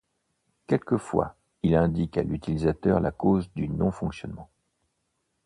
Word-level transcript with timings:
Quelquefois, 0.65 1.35
il 1.61 1.75
indique 1.75 2.17
à 2.17 2.23
l'utilisateur 2.23 2.99
la 2.99 3.11
cause 3.11 3.51
du 3.53 3.69
non-fonctionnement. 3.69 4.49